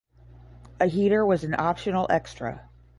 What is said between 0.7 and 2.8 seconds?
A heater was an optional extra.